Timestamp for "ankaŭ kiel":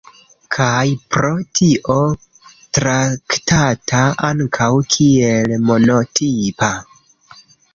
4.31-5.55